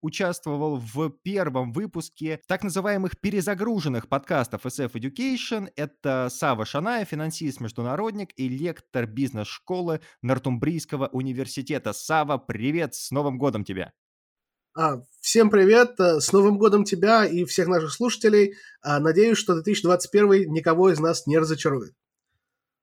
[0.00, 5.70] участвовал в первом выпуске так называемых перезагруженных подкастов SF Education.
[5.76, 11.92] Это Сава Шаная, финансист-международник и лектор бизнес-школы Нортумбрийского университета.
[11.92, 13.92] Сава, привет, с Новым годом тебя!
[14.78, 18.56] А, всем привет, э, с Новым годом тебя и всех наших слушателей.
[18.82, 21.94] А, надеюсь, что 2021 никого из нас не разочарует.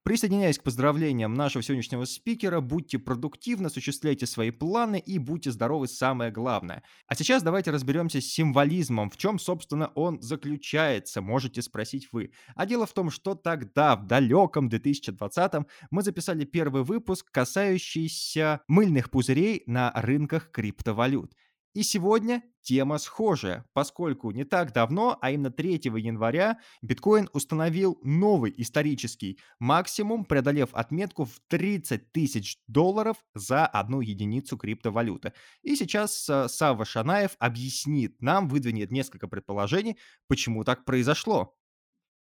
[0.04, 6.30] Присоединяясь к поздравлениям нашего сегодняшнего спикера, будьте продуктивны, осуществляйте свои планы и будьте здоровы, самое
[6.30, 6.84] главное.
[7.08, 12.32] А сейчас давайте разберемся с символизмом, в чем, собственно, он заключается, можете спросить вы.
[12.54, 19.10] А дело в том, что тогда, в далеком 2020-м, мы записали первый выпуск, касающийся мыльных
[19.10, 21.34] пузырей на рынках криптовалют.
[21.74, 28.54] И сегодня тема схожая, поскольку не так давно, а именно 3 января, биткоин установил новый
[28.58, 35.34] исторический максимум, преодолев отметку в 30 тысяч долларов за одну единицу криптовалюты.
[35.64, 41.56] И сейчас э, Сава Шанаев объяснит нам, выдвинет несколько предположений, почему так произошло.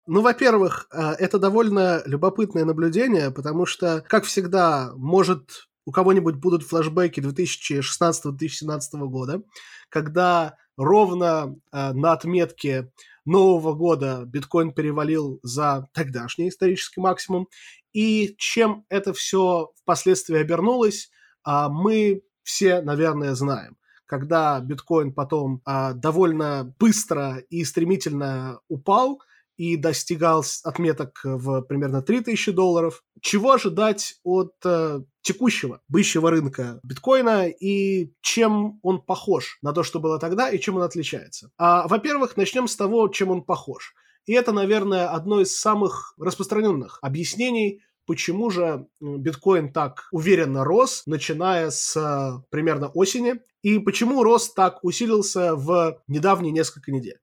[0.07, 6.63] Ну, во-первых, э, это довольно любопытное наблюдение, потому что, как всегда, может у кого-нибудь будут
[6.63, 9.43] флешбеки 2016-2017 года,
[9.89, 12.91] когда ровно э, на отметке
[13.25, 17.47] Нового года биткоин перевалил за тогдашний исторический максимум.
[17.93, 21.09] И чем это все впоследствии обернулось,
[21.47, 23.77] э, мы все, наверное, знаем.
[24.05, 29.21] Когда биткоин потом э, довольно быстро и стремительно упал–
[29.57, 33.03] и достигал отметок в примерно 3000 долларов.
[33.21, 39.99] Чего ожидать от э, текущего, бычьего рынка биткоина и чем он похож на то, что
[39.99, 41.51] было тогда и чем он отличается?
[41.57, 43.93] А, во-первых, начнем с того, чем он похож.
[44.25, 51.69] И это, наверное, одно из самых распространенных объяснений, почему же биткоин так уверенно рос, начиная
[51.71, 57.17] с э, примерно осени, и почему рост так усилился в недавние несколько недель.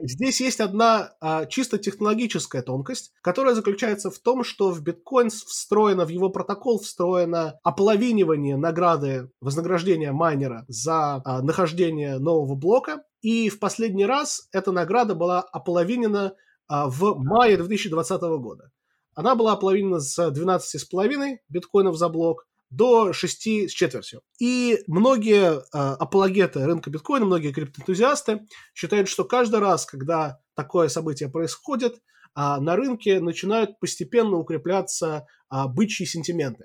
[0.00, 6.04] Здесь есть одна а, чисто технологическая тонкость, которая заключается в том, что в биткоин встроено,
[6.04, 13.04] в его протокол встроено ополовинивание награды вознаграждения майнера за а, нахождение нового блока.
[13.22, 16.34] И в последний раз эта награда была ополовинена
[16.66, 18.72] а, в мае 2020 года.
[19.14, 24.22] Она была ополовинена с 12,5 биткоинов за блок до 6 с четвертью.
[24.40, 31.28] И многие э, апологеты рынка биткоина, многие криптоэнтузиасты считают, что каждый раз, когда такое событие
[31.28, 31.98] происходит, э,
[32.34, 36.64] на рынке начинают постепенно укрепляться э, бычьи сентименты.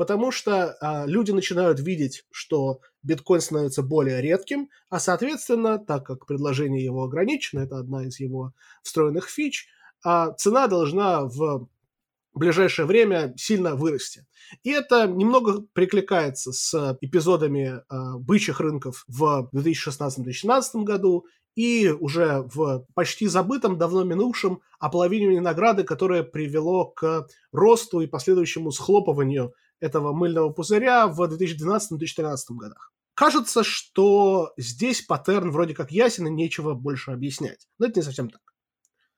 [0.00, 6.24] Потому что э, люди начинают видеть, что биткоин становится более редким, а соответственно, так как
[6.24, 9.68] предложение его ограничено, это одна из его встроенных фич,
[10.06, 11.68] э, цена должна в
[12.32, 14.26] в ближайшее время сильно вырасти.
[14.62, 21.26] И это немного прикликается с эпизодами э, бычьих рынков в 2016-2017 году
[21.56, 28.70] и уже в почти забытом, давно минувшем ополовинивании награды, которое привело к росту и последующему
[28.70, 32.92] схлопыванию этого мыльного пузыря в 2012-2013 годах.
[33.14, 37.66] Кажется, что здесь паттерн вроде как ясен и нечего больше объяснять.
[37.78, 38.40] Но это не совсем так.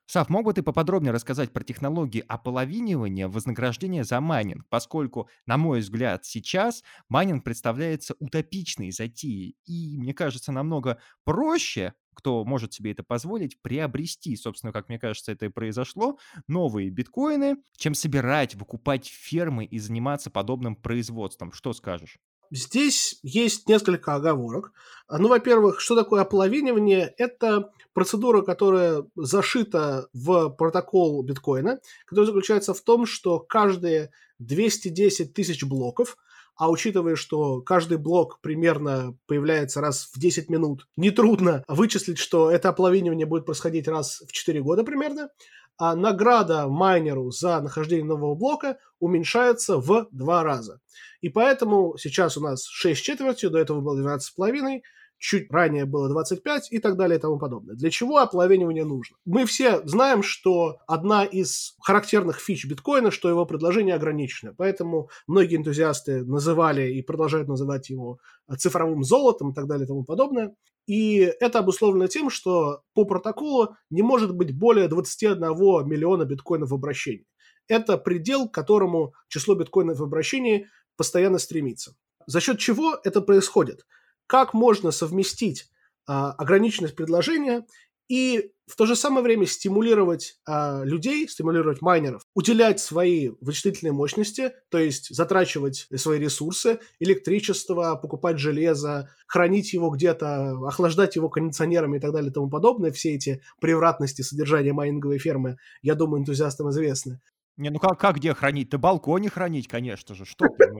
[0.06, 5.80] Сав, мог бы ты поподробнее рассказать про технологии ополовинивания вознаграждения за майнинг, поскольку, на мой
[5.80, 13.02] взгляд, сейчас майнинг представляется утопичной затеей, и, мне кажется, намного проще кто может себе это
[13.02, 19.64] позволить, приобрести, собственно, как мне кажется, это и произошло, новые биткоины, чем собирать, выкупать фермы
[19.64, 21.52] и заниматься подобным производством.
[21.52, 22.18] Что скажешь?
[22.52, 24.72] Здесь есть несколько оговорок.
[25.08, 27.14] Ну, во-первых, что такое ополовинивание?
[27.16, 35.64] Это процедура, которая зашита в протокол биткоина, которая заключается в том, что каждые 210 тысяч
[35.64, 36.18] блоков,
[36.54, 42.68] а учитывая, что каждый блок примерно появляется раз в 10 минут, нетрудно вычислить, что это
[42.68, 45.30] ополовинивание будет происходить раз в 4 года примерно,
[45.76, 50.80] а награда майнеру за нахождение нового блока уменьшается в два раза.
[51.20, 54.80] И поэтому сейчас у нас 6 четвертью, до этого было 12,5,
[55.22, 57.76] чуть ранее было 25 и так далее и тому подобное.
[57.76, 59.16] Для чего оплавенивание нужно?
[59.24, 64.52] Мы все знаем, что одна из характерных фич биткоина, что его предложение ограничено.
[64.58, 68.18] Поэтому многие энтузиасты называли и продолжают называть его
[68.58, 70.56] цифровым золотом и так далее и тому подобное.
[70.88, 75.38] И это обусловлено тем, что по протоколу не может быть более 21
[75.86, 77.28] миллиона биткоинов в обращении.
[77.68, 80.66] Это предел, к которому число биткоинов в обращении
[80.96, 81.94] постоянно стремится.
[82.26, 83.86] За счет чего это происходит?
[84.32, 85.68] Как можно совместить
[86.06, 87.66] а, ограниченность предложения
[88.08, 94.54] и в то же самое время стимулировать а, людей, стимулировать майнеров, уделять свои вычислительные мощности,
[94.70, 102.00] то есть затрачивать свои ресурсы, электричество, покупать железо, хранить его где-то, охлаждать его кондиционерами и
[102.00, 102.90] так далее и тому подобное.
[102.90, 107.20] Все эти превратности содержания майнинговой фермы, я думаю, энтузиастам известны.
[107.58, 108.72] Не, ну как, как где хранить?
[108.72, 110.24] На балконе хранить, конечно же.
[110.24, 110.72] Что ты?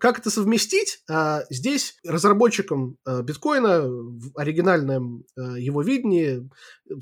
[0.00, 1.02] Как это совместить?
[1.10, 6.48] А, здесь разработчикам а, биткоина в оригинальном а, его видении,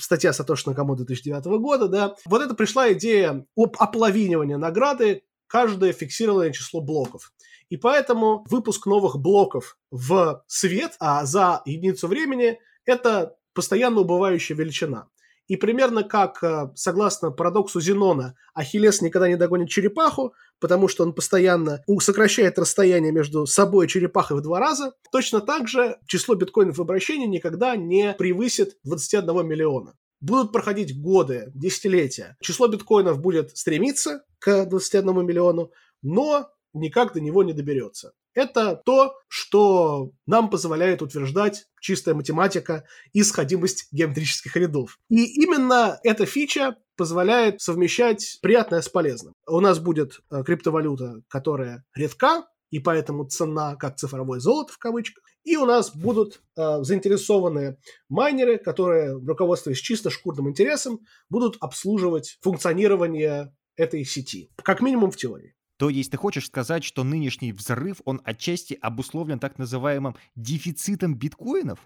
[0.00, 6.50] статья Сатоши Накамото 2009 года, да, вот это пришла идея об ополовинивании награды каждое фиксированное
[6.50, 7.32] число блоков.
[7.68, 15.08] И поэтому выпуск новых блоков в свет а за единицу времени– это постоянно убывающая величина.
[15.48, 21.14] И примерно как, э, согласно парадоксу Зенона, Ахиллес никогда не догонит черепаху, потому что он
[21.14, 26.76] постоянно сокращает расстояние между собой и черепахой в два раза, точно так же число биткоинов
[26.76, 29.94] в обращении никогда не превысит 21 миллиона.
[30.20, 32.36] Будут проходить годы, десятилетия.
[32.40, 35.72] Число биткоинов будет стремиться к 21 миллиону,
[36.02, 38.12] но никак до него не доберется.
[38.34, 44.98] Это то, что нам позволяет утверждать чистая математика и сходимость геометрических рядов.
[45.08, 49.32] И именно эта фича позволяет совмещать приятное с полезным.
[49.46, 55.24] У нас будет э, криптовалюта, которая редка, и поэтому цена как цифровое золото в кавычках.
[55.44, 57.78] И у нас будут э, заинтересованные
[58.08, 64.50] майнеры, которые, руководствуясь чисто шкурным интересом, будут обслуживать функционирование этой сети.
[64.62, 65.54] Как минимум в теории.
[65.78, 71.78] То есть ты хочешь сказать, что нынешний взрыв, он отчасти обусловлен так называемым дефицитом биткоинов?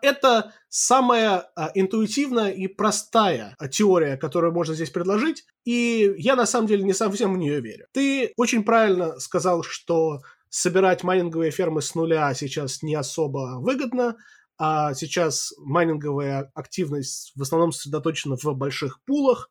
[0.00, 6.46] Это самая а, интуитивная и простая а, теория, которую можно здесь предложить, и я на
[6.46, 7.86] самом деле не совсем в нее верю.
[7.92, 14.16] Ты очень правильно сказал, что собирать майнинговые фермы с нуля сейчас не особо выгодно,
[14.58, 19.50] а сейчас майнинговая активность в основном сосредоточена в больших пулах,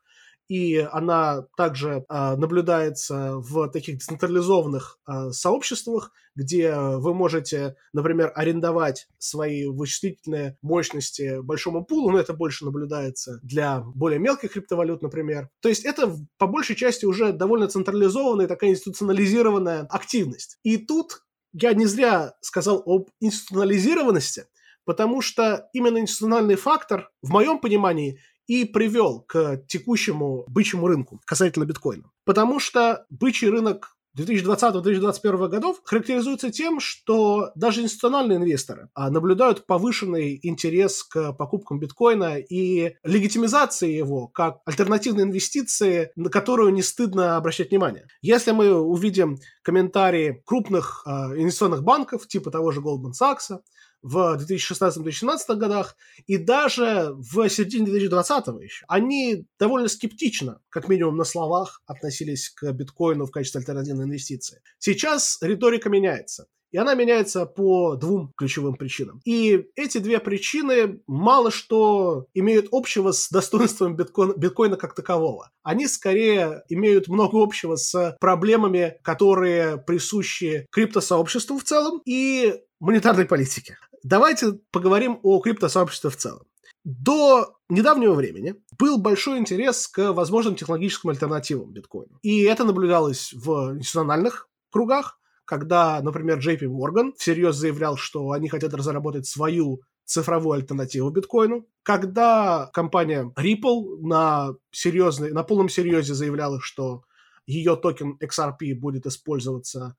[0.52, 9.08] и она также э, наблюдается в таких децентрализованных э, сообществах, где вы можете, например, арендовать
[9.18, 15.48] свои вычислительные мощности большому пулу, но это больше наблюдается для более мелких криптовалют, например.
[15.62, 20.58] То есть это по большей части уже довольно централизованная, такая институционализированная активность.
[20.64, 21.24] И тут
[21.54, 24.48] я не зря сказал об институционализированности,
[24.84, 28.20] потому что именно институциональный фактор, в моем понимании,
[28.52, 32.12] и привел к текущему бычьему рынку касательно биткоина.
[32.26, 40.38] Потому что бычий рынок 2020-2021 годов характеризуется тем, что даже институциональные инвесторы а, наблюдают повышенный
[40.44, 47.70] интерес к покупкам биткоина и легитимизации его как альтернативной инвестиции, на которую не стыдно обращать
[47.70, 48.06] внимание.
[48.22, 53.60] Если мы увидим комментарии крупных а, инвестиционных банков, типа того же Goldman Sachs,
[54.02, 55.96] в 2016-2017 годах
[56.28, 58.86] и даже в середине 2020 еще.
[58.88, 64.62] Они довольно скептично, как минимум на словах, относились к биткоину в качестве альтернативной инвестиции.
[64.80, 66.48] Сейчас риторика меняется.
[66.72, 69.20] И она меняется по двум ключевым причинам.
[69.26, 75.52] И эти две причины мало что имеют общего с достоинством биткоина, биткоина как такового.
[75.64, 83.78] Они скорее имеют много общего с проблемами, которые присущи криптосообществу в целом и монетарной политике
[84.04, 86.46] давайте поговорим о криптосообществе в целом.
[86.84, 92.18] До недавнего времени был большой интерес к возможным технологическим альтернативам биткоину.
[92.24, 98.74] И это наблюдалось в институциональных кругах, когда, например, JP Morgan всерьез заявлял, что они хотят
[98.74, 101.68] разработать свою цифровую альтернативу биткоину.
[101.84, 107.04] Когда компания Ripple на, серьезной, на полном серьезе заявляла, что
[107.46, 109.96] ее токен XRP будет использоваться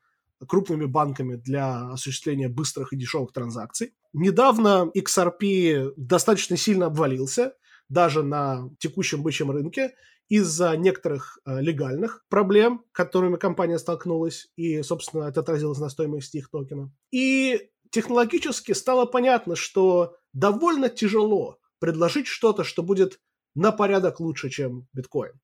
[0.49, 3.95] крупными банками для осуществления быстрых и дешевых транзакций.
[4.13, 7.55] Недавно XRP достаточно сильно обвалился,
[7.89, 9.93] даже на текущем бычьем рынке,
[10.29, 16.49] из-за некоторых э, легальных проблем, которыми компания столкнулась, и, собственно, это отразилось на стоимости их
[16.49, 16.91] токена.
[17.11, 23.21] И технологически стало понятно, что довольно тяжело предложить что-то, что будет
[23.55, 25.35] на порядок лучше, чем биткоин.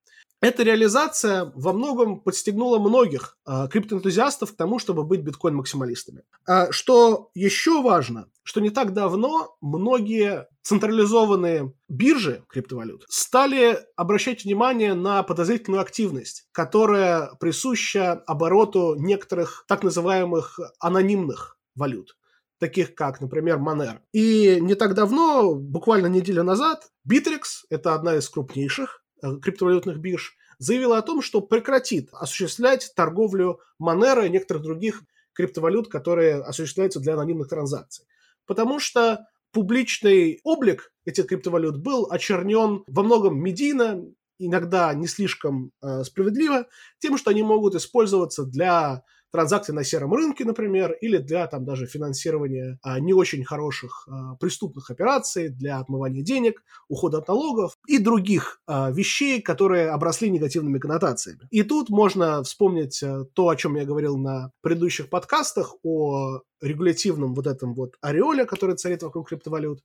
[0.41, 6.23] Эта реализация во многом подстегнула многих э, криптоэнтузиастов к тому, чтобы быть биткоин-максималистами.
[6.47, 14.95] А что еще важно, что не так давно многие централизованные биржи криптовалют стали обращать внимание
[14.95, 22.17] на подозрительную активность, которая присуща обороту некоторых так называемых анонимных валют
[22.61, 24.01] таких как, например, Monero.
[24.13, 30.99] И не так давно, буквально неделю назад, Bittrex, это одна из крупнейших криптовалютных бирж, заявила
[30.99, 37.49] о том, что прекратит осуществлять торговлю Monero и некоторых других криптовалют, которые осуществляются для анонимных
[37.49, 38.07] транзакций.
[38.45, 44.05] Потому что публичный облик этих криптовалют был очернен во многом медийно,
[44.39, 46.67] иногда не слишком э, справедливо,
[46.99, 51.87] тем, что они могут использоваться для транзакций на сером рынке, например, или для там даже
[51.87, 57.99] финансирования а, не очень хороших а, преступных операций, для отмывания денег, ухода от налогов и
[57.99, 61.47] других а, вещей, которые обросли негативными коннотациями.
[61.51, 67.35] И тут можно вспомнить а, то, о чем я говорил на предыдущих подкастах, о регулятивном
[67.35, 69.81] вот этом вот ореоле, который царит вокруг криптовалют.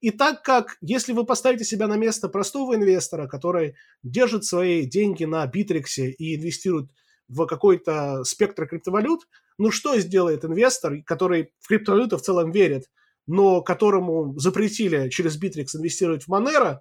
[0.00, 5.24] И так как, если вы поставите себя на место простого инвестора, который держит свои деньги
[5.24, 6.90] на Битриксе и инвестирует
[7.28, 12.84] в какой-то спектр криптовалют, ну что сделает инвестор, который в криптовалюты в целом верит,
[13.26, 16.78] но которому запретили через Bittrex инвестировать в Monero,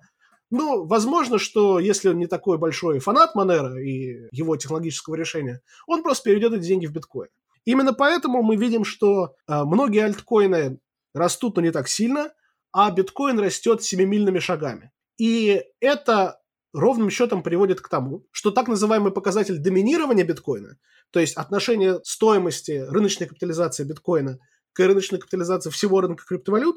[0.50, 6.04] ну, возможно, что если он не такой большой фанат Monero и его технологического решения, он
[6.04, 7.30] просто переведет эти деньги в биткоин.
[7.66, 10.80] Именно поэтому мы видим, что э, многие альткоины
[11.14, 12.32] растут, но не так сильно,
[12.72, 14.92] а биткоин растет семимильными шагами.
[15.18, 16.40] И это
[16.78, 20.78] ровным счетом приводит к тому, что так называемый показатель доминирования биткоина,
[21.12, 24.40] то есть отношение стоимости рыночной капитализации биткоина
[24.74, 26.76] к рыночной капитализации всего рынка криптовалют,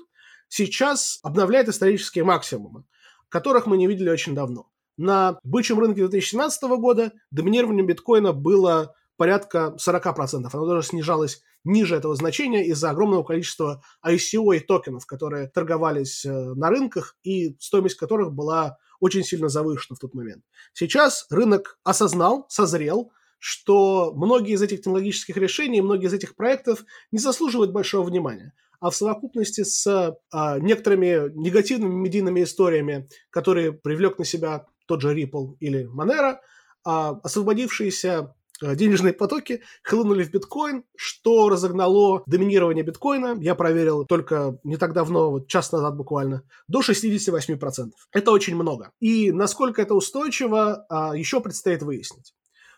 [0.49, 2.85] сейчас обновляет исторические максимумы,
[3.29, 4.71] которых мы не видели очень давно.
[4.97, 10.49] На бычьем рынке 2017 года доминирование биткоина было порядка 40%.
[10.51, 16.31] Оно даже снижалось ниже этого значения из-за огромного количества ICO и токенов, которые торговались э,
[16.31, 20.43] на рынках и стоимость которых была очень сильно завышена в тот момент.
[20.73, 27.19] Сейчас рынок осознал, созрел, что многие из этих технологических решений, многие из этих проектов не
[27.19, 28.55] заслуживают большого внимания.
[28.81, 35.15] А в совокупности с а, некоторыми негативными медийными историями, которые привлек на себя тот же
[35.15, 36.39] Ripple или Monero,
[36.85, 44.77] а, освободившиеся денежные потоки хлынули в биткоин, что разогнало доминирование биткоина, я проверил только не
[44.77, 47.91] так давно, вот час назад буквально, до 68%.
[48.13, 48.93] Это очень много.
[49.01, 52.35] И насколько это устойчиво, а, еще предстоит выяснить.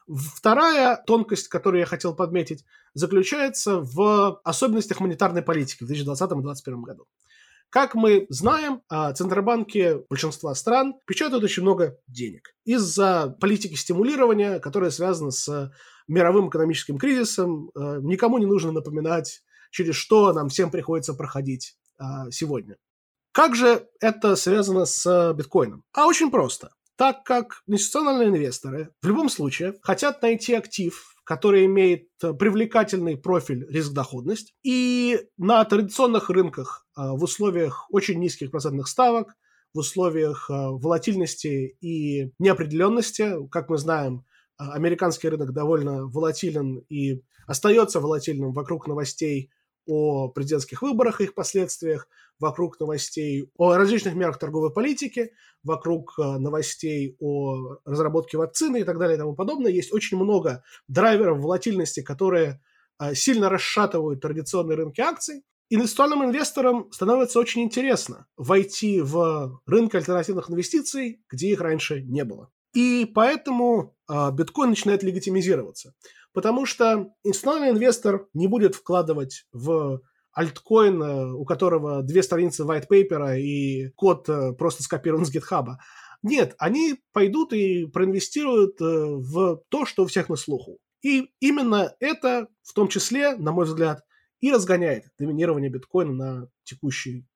[0.09, 6.83] Вторая тонкость, которую я хотел подметить, заключается в особенностях монетарной политики в 2020 и 2021
[6.83, 7.07] году.
[7.73, 14.91] Как мы знаем, а, центробанки большинства стран печатают очень много денег из-за политики стимулирования, которая
[14.91, 15.73] связана с
[16.07, 17.71] мировым экономическим кризисом.
[17.75, 22.77] А, никому не нужно напоминать, через что нам всем приходится проходить а, сегодня.
[23.33, 25.83] Как же это связано с биткоином?
[25.95, 26.73] А очень просто.
[26.97, 33.67] Так как инвестиционные инвесторы в любом случае хотят найти актив, который имеет э, привлекательный профиль
[33.69, 34.55] риск-доходность.
[34.63, 39.35] И на традиционных рынках э, в условиях очень низких процентных ставок,
[39.73, 44.25] в условиях э, волатильности и неопределенности, как мы знаем,
[44.59, 49.51] американский рынок довольно волатилен и остается волатильным вокруг новостей
[49.87, 52.09] о президентских выборах и их последствиях,
[52.39, 58.99] вокруг новостей о различных мерах торговой политики, вокруг э, новостей о разработке вакцины и так
[58.99, 59.71] далее и тому подобное.
[59.71, 62.61] Есть очень много драйверов волатильности, которые
[63.01, 65.45] э, сильно расшатывают традиционные рынки акций.
[65.71, 72.51] Инвестиционным инвесторам становится очень интересно войти в рынок альтернативных инвестиций, где их раньше не было.
[72.75, 75.95] И поэтому э, биткоин начинает легитимизироваться.
[76.33, 80.01] Потому что институциональный инвестор не будет вкладывать в
[80.33, 85.67] альткоин, э, у которого две страницы white paper и код э, просто скопирован с GitHub.
[86.23, 90.79] Нет, они пойдут и проинвестируют э, в то, что у всех на слуху.
[91.03, 94.03] И именно это, в том числе, на мой взгляд,
[94.41, 97.27] и разгоняет доминирование биткоина на текущий.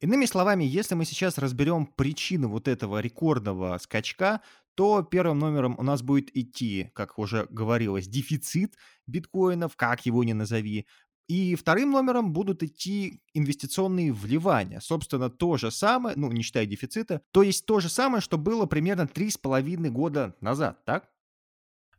[0.00, 4.42] Иными словами, если мы сейчас разберем причину вот этого рекордного скачка,
[4.74, 8.76] то первым номером у нас будет идти, как уже говорилось, дефицит
[9.06, 10.86] биткоинов, как его ни назови.
[11.28, 14.80] И вторым номером будут идти инвестиционные вливания.
[14.80, 18.66] Собственно, то же самое, ну, не считая дефицита, то есть то же самое, что было
[18.66, 21.08] примерно 3,5 года назад, так?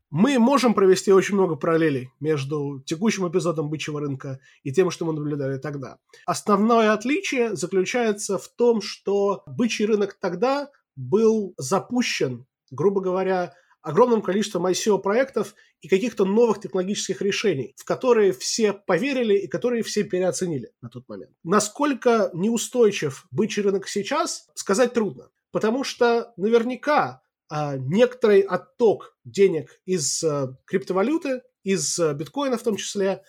[0.10, 5.14] Мы можем провести очень много параллелей между текущим эпизодом бычьего рынка и тем, что мы
[5.14, 5.98] наблюдали тогда.
[6.26, 14.66] Основное отличие заключается в том, что бычий рынок тогда был запущен грубо говоря, огромным количеством
[14.66, 20.90] ICO-проектов и каких-то новых технологических решений, в которые все поверили и которые все переоценили на
[20.90, 21.32] тот момент.
[21.44, 30.56] Насколько неустойчив бычий рынок сейчас, сказать трудно, потому что наверняка некоторый отток денег из а,
[30.66, 33.24] криптовалюты, из а, биткоина в том числе,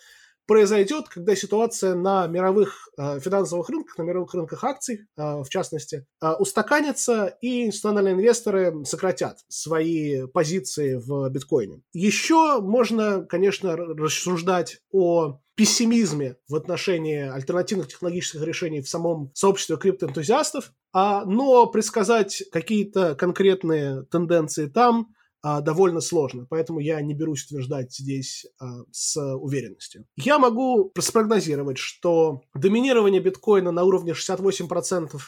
[0.49, 6.07] произойдет, когда ситуация на мировых э, финансовых рынках, на мировых рынках акций, э, в частности,
[6.23, 11.83] э, устаканится, и институциональные инвесторы сократят свои позиции в биткоине.
[11.93, 20.71] Еще можно, конечно, рассуждать о пессимизме в отношении альтернативных технологических решений в самом сообществе криптоэнтузиастов,
[20.93, 28.45] а, но предсказать какие-то конкретные тенденции там довольно сложно, поэтому я не берусь утверждать здесь
[28.59, 30.05] а, с уверенностью.
[30.17, 35.19] Я могу спрогнозировать, что доминирование биткоина на уровне 68%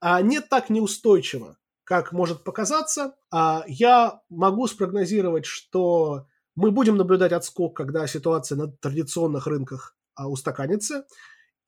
[0.00, 3.14] а, не так неустойчиво, как может показаться.
[3.30, 10.28] А, я могу спрогнозировать, что мы будем наблюдать отскок, когда ситуация на традиционных рынках а,
[10.28, 11.06] устаканится.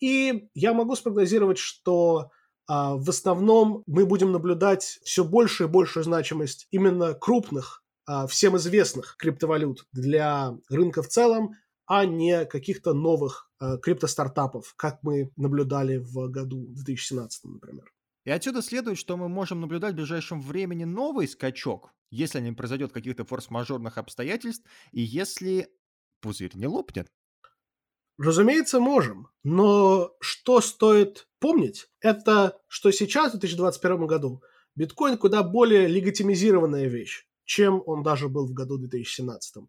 [0.01, 2.31] И я могу спрогнозировать, что
[2.67, 8.57] а в основном мы будем наблюдать все большую и большую значимость именно крупных, а, всем
[8.57, 11.55] известных криптовалют для рынка в целом,
[11.87, 17.93] а не каких-то новых а, криптостартапов, как мы наблюдали в году 2017, например.
[18.25, 22.93] И отсюда следует, что мы можем наблюдать в ближайшем времени новый скачок, если не произойдет
[22.93, 25.69] каких-то форс-мажорных обстоятельств, и если
[26.21, 27.07] пузырь не лопнет.
[28.19, 29.29] Разумеется, можем.
[29.43, 34.43] Но что стоит помнить, это что сейчас, в 2021 году,
[34.77, 39.65] биткоин куда более легитимизированная вещь, чем он даже был в году 2017.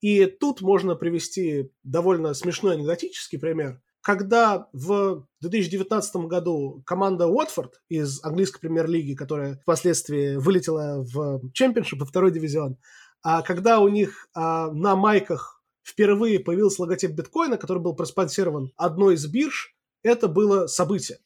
[0.00, 3.80] И тут можно привести довольно смешной анекдотический пример.
[4.02, 12.06] Когда в 2019 году команда Уотфорд из английской премьер-лиги, которая впоследствии вылетела в чемпионшип, во
[12.06, 12.76] второй дивизион,
[13.22, 15.55] а когда у них а, на майках
[15.86, 21.18] впервые появился логотип биткоина, который был проспонсирован одной из бирж, это было событие.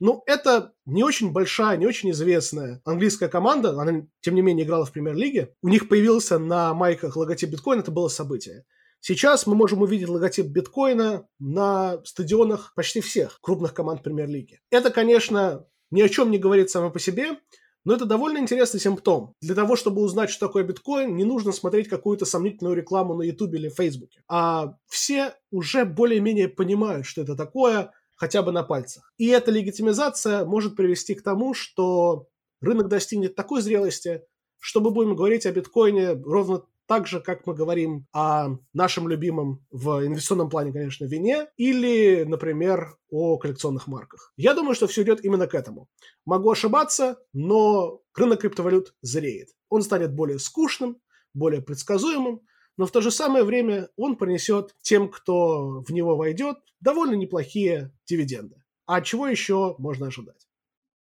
[0.00, 4.84] Ну, это не очень большая, не очень известная английская команда, она, тем не менее, играла
[4.84, 5.54] в премьер-лиге.
[5.62, 8.64] У них появился на майках логотип биткоина, это было событие.
[9.00, 14.60] Сейчас мы можем увидеть логотип биткоина на стадионах почти всех крупных команд премьер-лиги.
[14.70, 17.38] Это, конечно, ни о чем не говорит само по себе,
[17.88, 19.32] но это довольно интересный симптом.
[19.40, 23.54] Для того, чтобы узнать, что такое биткоин, не нужно смотреть какую-то сомнительную рекламу на YouTube
[23.54, 24.20] или Фейсбуке.
[24.28, 29.10] А все уже более-менее понимают, что это такое, хотя бы на пальцах.
[29.16, 32.26] И эта легитимизация может привести к тому, что
[32.60, 34.20] рынок достигнет такой зрелости,
[34.58, 39.64] что мы будем говорить о биткоине ровно так же, как мы говорим о нашем любимом
[39.70, 44.32] в инвестиционном плане, конечно, вине, или, например, о коллекционных марках.
[44.38, 45.88] Я думаю, что все идет именно к этому.
[46.24, 49.50] Могу ошибаться, но рынок криптовалют зреет.
[49.68, 50.96] Он станет более скучным,
[51.34, 52.40] более предсказуемым,
[52.78, 57.92] но в то же самое время он принесет тем, кто в него войдет, довольно неплохие
[58.06, 58.62] дивиденды.
[58.86, 60.47] А чего еще можно ожидать?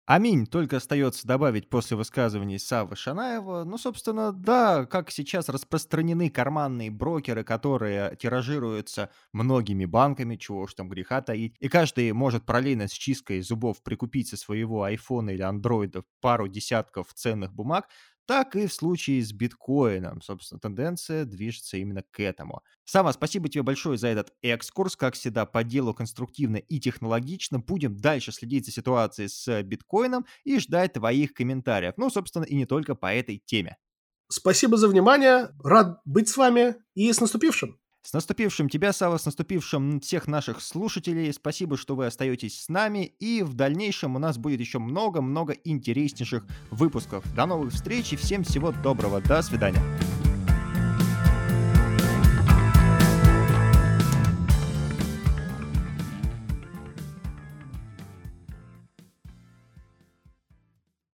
[0.05, 3.63] Аминь, только остается добавить после высказываний Савы Шанаева.
[3.63, 10.89] Ну, собственно, да, как сейчас распространены карманные брокеры, которые тиражируются многими банками, чего уж там
[10.89, 16.03] греха таить, и каждый может параллельно с чисткой зубов прикупить со своего айфона или андроида
[16.19, 17.87] пару десятков ценных бумаг,
[18.25, 20.21] так и в случае с биткоином.
[20.21, 22.61] Собственно, тенденция движется именно к этому.
[22.85, 24.95] Сама, спасибо тебе большое за этот экскурс.
[24.95, 27.59] Как всегда, по делу конструктивно и технологично.
[27.59, 31.93] Будем дальше следить за ситуацией с биткоином и ждать твоих комментариев.
[31.97, 33.77] Ну, собственно, и не только по этой теме.
[34.29, 35.49] Спасибо за внимание.
[35.63, 37.79] Рад быть с вами и с наступившим.
[38.03, 41.31] С наступившим тебя, Сава, с наступившим всех наших слушателей.
[41.31, 43.05] Спасибо, что вы остаетесь с нами.
[43.19, 47.23] И в дальнейшем у нас будет еще много-много интереснейших выпусков.
[47.33, 49.21] До новых встреч и всем всего доброго.
[49.21, 49.81] До свидания.